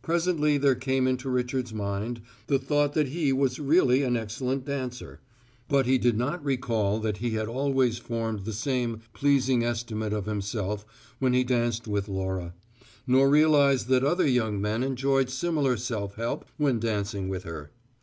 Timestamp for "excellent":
4.16-4.64